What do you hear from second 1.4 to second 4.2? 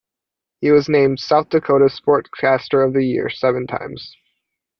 Dakota's sportscaster of the year seven times.